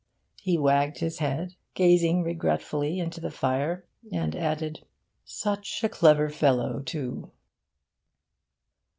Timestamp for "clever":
5.89-6.27